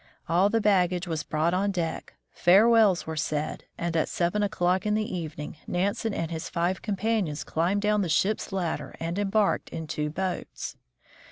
All 0.27 0.49
the 0.49 0.59
baggage 0.59 1.05
was 1.05 1.21
brought 1.21 1.53
on 1.53 1.69
deck, 1.69 2.15
farewells 2.31 3.05
were 3.05 3.15
said, 3.15 3.65
and 3.77 3.95
at 3.95 4.09
seven 4.09 4.41
o'clock 4.41 4.83
in 4.83 4.95
the 4.95 5.15
evening 5.15 5.57
Nansen 5.67 6.11
and 6.11 6.31
his 6.31 6.49
five 6.49 6.81
companions 6.81 7.43
climbed 7.43 7.83
down 7.83 8.01
the 8.01 8.09
ship's 8.09 8.51
ladder 8.51 8.95
and 8.99 9.19
embarked 9.19 9.69
in 9.69 9.85
two 9.85 10.09
boats. 10.09 10.75